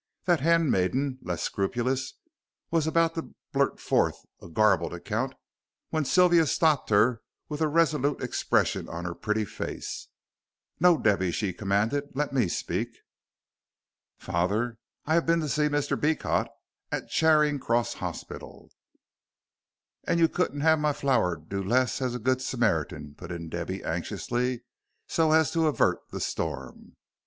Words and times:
That 0.25 0.39
handmaiden, 0.39 1.19
less 1.21 1.43
scrupulous, 1.43 2.15
was 2.71 2.87
about 2.87 3.13
to 3.13 3.35
blurt 3.53 3.79
forth 3.79 4.17
a 4.41 4.49
garbled 4.49 4.95
account, 4.95 5.33
when 5.91 6.05
Sylvia 6.05 6.47
stopped 6.47 6.89
her 6.89 7.21
with 7.49 7.61
a 7.61 7.67
resolute 7.67 8.19
expression 8.19 8.89
on 8.89 9.05
her 9.05 9.13
pretty 9.13 9.45
face. 9.45 10.07
"No, 10.79 10.97
Debby," 10.97 11.29
she 11.29 11.53
commanded, 11.53 12.05
"let 12.15 12.33
me 12.33 12.47
speak. 12.47 12.89
Father, 14.17 14.79
I 15.05 15.13
have 15.13 15.27
been 15.27 15.39
to 15.41 15.47
see 15.47 15.67
Mr. 15.69 15.95
Beecot 16.01 16.47
at 16.91 17.03
the 17.03 17.07
Charing 17.09 17.59
Cross 17.59 17.93
Hospital." 17.93 18.71
"And 20.05 20.19
you 20.19 20.27
couldn't 20.27 20.61
have 20.61 20.79
my 20.79 20.93
flower 20.93 21.35
do 21.35 21.61
less 21.61 22.01
as 22.01 22.15
a 22.15 22.17
good 22.17 22.41
Smart 22.41 22.91
'un," 22.91 23.13
put 23.15 23.31
in 23.31 23.49
Debby, 23.49 23.83
anxiously, 23.83 24.63
so 25.05 25.31
as 25.31 25.51
to 25.51 25.67
avert 25.67 25.99
the 26.09 26.19
storm. 26.19 26.97